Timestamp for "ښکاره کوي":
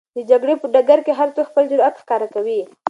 2.01-2.59